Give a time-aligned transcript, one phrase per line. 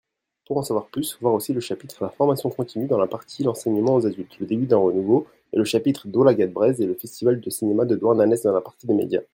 [0.47, 3.93] Pour en savoir plus, voir aussi le chapitre La formation continue dans la partie L’enseignement
[3.93, 5.27] aux adultes: le début d’un renouveau?
[5.53, 8.87] et le chapitre Daoulagad Breizh et le Festival de cinéma de Douarnenez dans la partie
[8.87, 9.21] des Médias.